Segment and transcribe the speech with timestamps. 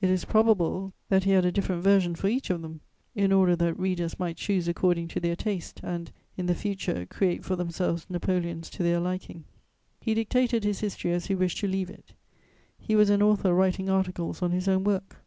[0.00, 2.80] It is probable that he had a different version for each of them,
[3.14, 7.44] in order that readers might choose according to their taste and, in the future, create
[7.44, 9.44] for themselves Napoleons to their liking.
[10.00, 12.12] He dictated his history as he wished to leave it;
[12.76, 15.22] he was an author writing articles on his own work.